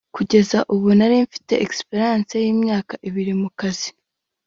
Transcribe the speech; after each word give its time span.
Kugeza 0.15 0.57
ubu 0.73 0.87
nari 0.97 1.15
mfite 1.25 1.53
experience 1.65 2.33
y’imyaka 2.45 2.93
ibiri 3.07 3.33
mu 3.41 3.49
kazi 3.59 3.89